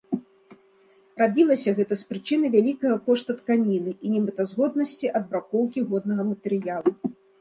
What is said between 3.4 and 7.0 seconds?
тканіны і немэтазгоднасці адбракоўкі годнага матэрыялу.